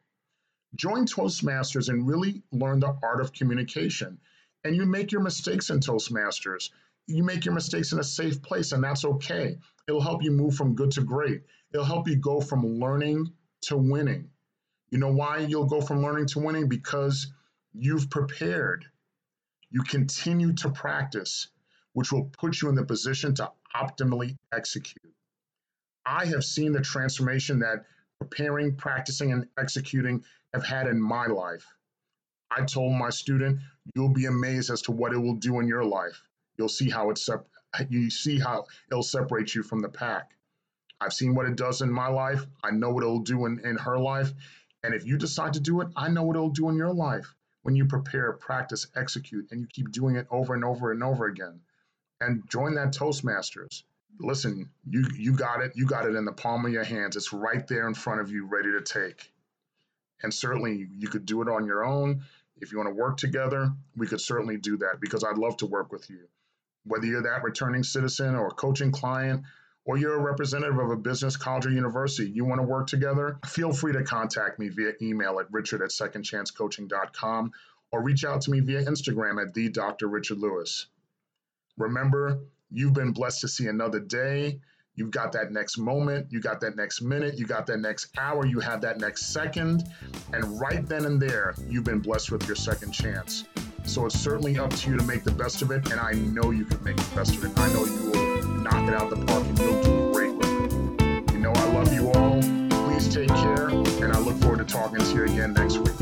Join 0.75 1.07
Toastmasters 1.07 1.89
and 1.89 2.07
really 2.07 2.43
learn 2.53 2.81
the 2.81 2.97
art 3.03 3.21
of 3.21 3.33
communication. 3.33 4.19
And 4.65 4.75
you 4.75 4.87
make 4.87 5.13
your 5.13 5.21
mistakes 5.21 5.71
in 5.71 5.81
Toastmasters. 5.81 6.71
You 7.07 7.23
make 7.23 7.45
your 7.45 7.55
mistakes 7.55 7.93
in 7.93 8.01
a 8.01 8.05
safe 8.05 8.43
place, 8.43 8.73
and 8.73 8.83
that's 8.83 9.05
okay. 9.05 9.59
It'll 9.87 10.01
help 10.01 10.25
you 10.25 10.33
move 10.33 10.55
from 10.55 10.75
good 10.75 10.91
to 10.93 11.03
great. 11.03 11.43
It'll 11.73 11.85
help 11.85 12.09
you 12.09 12.17
go 12.17 12.41
from 12.41 12.81
learning 12.81 13.33
to 13.63 13.77
winning. 13.77 14.31
You 14.91 14.99
know 14.99 15.13
why 15.13 15.39
you'll 15.39 15.67
go 15.67 15.81
from 15.81 16.03
learning 16.03 16.27
to 16.29 16.41
winning? 16.41 16.69
Because 16.69 17.33
you've 17.79 18.11
prepared. 18.11 18.87
You 19.71 19.83
continue 19.83 20.55
to 20.55 20.71
practice, 20.71 21.49
which 21.93 22.13
will 22.13 22.31
put 22.39 22.61
you 22.63 22.69
in 22.69 22.75
the 22.75 22.85
position 22.85 23.35
to 23.35 23.51
optimally 23.75 24.37
execute. 24.53 25.13
I 26.05 26.27
have 26.27 26.45
seen 26.45 26.73
the 26.73 26.81
transformation 26.81 27.59
that 27.61 27.85
preparing, 28.19 28.77
practicing, 28.77 29.33
and 29.33 29.47
executing 29.59 30.25
have 30.55 30.65
had 30.65 30.87
in 30.87 31.01
my 31.01 31.27
life. 31.27 31.67
I 32.51 32.65
told 32.65 32.95
my 32.95 33.11
student, 33.11 33.61
you'll 33.95 34.15
be 34.15 34.27
amazed 34.27 34.71
as 34.71 34.83
to 34.83 34.93
what 34.93 35.13
it 35.13 35.19
will 35.19 35.35
do 35.35 35.59
in 35.61 35.67
your 35.67 35.85
life. 35.85 36.23
You'll 36.57 36.69
see 36.69 36.89
how 36.89 37.11
it's 37.11 37.27
sep- 37.27 37.49
you 37.91 38.09
see 38.09 38.39
how 38.39 38.65
it'll 38.91 39.03
separate 39.03 39.55
you 39.55 39.63
from 39.63 39.81
the 39.81 39.89
pack. 39.89 40.31
I've 40.99 41.13
seen 41.13 41.35
what 41.35 41.47
it 41.47 41.57
does 41.57 41.83
in 41.83 41.93
my 41.93 42.07
life. 42.07 42.47
I 42.65 42.71
know 42.71 42.91
what 42.91 43.03
it'll 43.03 43.19
do 43.19 43.45
in, 43.45 43.61
in 43.67 43.77
her 43.77 43.99
life. 43.99 44.33
And 44.83 44.95
if 44.95 45.05
you 45.05 45.19
decide 45.19 45.55
to 45.55 45.61
do 45.61 45.83
it, 45.83 45.89
I 45.95 46.09
know 46.09 46.23
what 46.23 46.37
it'll 46.37 46.49
do 46.49 46.71
in 46.71 46.77
your 46.77 46.95
life 46.95 47.36
when 47.67 47.77
you 47.77 47.85
prepare, 47.85 48.33
practice, 48.33 48.87
execute, 48.97 49.49
and 49.51 49.61
you 49.61 49.67
keep 49.67 49.93
doing 49.93 50.17
it 50.17 50.27
over 50.31 50.55
and 50.55 50.65
over 50.65 50.93
and 50.93 51.03
over 51.03 51.27
again. 51.27 51.61
And 52.21 52.49
join 52.49 52.77
that 52.77 52.95
Toastmasters 52.95 53.83
listen, 54.21 54.71
you 54.89 55.05
you 55.17 55.33
got 55.33 55.61
it. 55.61 55.73
You 55.75 55.87
got 55.87 56.07
it 56.07 56.15
in 56.15 56.25
the 56.25 56.33
palm 56.33 56.65
of 56.65 56.73
your 56.73 56.85
hands. 56.85 57.17
It's 57.17 57.33
right 57.33 57.67
there 57.67 57.87
in 57.87 57.95
front 57.95 58.21
of 58.21 58.31
you, 58.31 58.47
ready 58.47 58.73
to 58.73 58.81
take. 58.81 59.31
And 60.23 60.33
certainly 60.33 60.89
you 60.97 61.09
could 61.09 61.27
do 61.27 61.43
it 61.43 61.49
on 61.49 61.67
your 61.67 61.85
own. 61.85 62.23
If 62.59 62.73
you 62.73 62.79
want 62.79 62.89
to 62.89 62.95
work 62.95 63.19
together, 63.19 63.71
we 63.97 64.07
could 64.07 64.21
certainly 64.21 64.57
do 64.57 64.79
that 64.79 65.01
because 65.01 65.25
I'd 65.25 65.39
love 65.39 65.59
to 65.59 65.67
work 65.67 65.93
with 65.93 66.09
you. 66.09 66.29
Whether 66.85 67.07
you're 67.07 67.23
that 67.23 67.43
returning 67.43 67.83
citizen 67.83 68.35
or 68.35 68.51
coaching 68.51 68.93
client, 68.93 69.43
or 69.87 69.97
you're 69.97 70.17
a 70.17 70.21
representative 70.21 70.79
of 70.79 70.91
a 70.91 70.97
business, 70.97 71.37
college, 71.37 71.65
or 71.65 71.71
university, 71.71 72.29
you 72.29 72.45
want 72.45 72.61
to 72.61 72.67
work 72.67 72.89
together, 72.89 73.39
feel 73.47 73.73
free 73.73 73.93
to 73.93 74.03
contact 74.03 74.59
me 74.59 74.69
via 74.69 74.93
email 75.01 75.39
at 75.39 75.47
richard 75.53 75.81
at 75.81 75.91
secondchancecoaching.com 75.91 77.53
or 77.93 78.03
reach 78.03 78.25
out 78.25 78.41
to 78.43 78.51
me 78.51 78.61
via 78.61 78.85
Instagram 78.85 79.41
at 79.41 79.55
the 79.55 79.69
Dr. 79.69 80.09
Richard 80.09 80.39
Lewis. 80.39 80.87
Remember, 81.79 82.41
you've 82.71 82.95
been 82.95 83.13
blessed 83.13 83.43
to 83.43 83.49
see 83.49 83.69
another 83.69 84.01
day. 84.01 84.61
You've 84.97 85.11
got 85.11 85.33
that 85.33 85.53
next 85.53 85.77
moment, 85.77 86.33
you 86.33 86.41
got 86.41 86.61
that 86.63 86.75
next 86.75 87.03
minute, 87.03 87.39
you 87.39 87.47
got 87.47 87.67
that 87.67 87.81
next 87.81 88.09
hour, 88.17 88.47
you 88.47 88.61
have 88.61 88.81
that 88.81 88.99
next 88.99 89.27
second. 89.27 89.85
And 90.33 90.59
right 90.59 90.87
then 90.89 91.05
and 91.05 91.21
there, 91.21 91.55
you've 91.69 91.85
been 91.85 92.01
blessed 92.01 92.33
with 92.33 92.47
your 92.47 92.57
second 92.57 92.93
chance. 92.93 93.45
So 93.85 94.07
it's 94.07 94.19
certainly 94.19 94.59
up 94.59 94.71
to 94.71 94.91
you 94.91 94.97
to 94.97 95.05
make 95.05 95.23
the 95.23 95.33
best 95.33 95.61
of 95.61 95.71
it. 95.71 95.93
And 95.93 96.01
I 96.01 96.13
know 96.13 96.51
you 96.51 96.65
can 96.65 96.83
make 96.83 96.97
the 96.97 97.15
best 97.15 97.37
of 97.37 97.45
it. 97.45 97.53
I 97.59 97.73
know 97.75 97.85
you 97.85 98.11
will 98.11 98.36
knock 98.67 98.89
it 98.89 98.95
out 98.95 99.11
the 99.11 99.25
park 99.27 99.45
and 99.47 99.59
you'll 99.59 99.83
do 99.83 100.13
great 100.13 100.35
with 100.35 100.73
it. 100.99 101.33
You 101.33 101.39
know, 101.39 101.53
I 101.53 101.73
love 101.73 101.93
you 101.93 102.11
all. 102.13 102.41
Please 102.87 103.13
take 103.13 103.29
care. 103.29 103.69
And 103.69 104.13
I 104.13 104.19
look 104.19 104.37
forward 104.39 104.59
to 104.59 104.65
talking 104.65 104.99
to 104.99 105.15
you 105.15 105.25
again 105.25 105.53
next 105.53 105.79
week. 105.79 105.96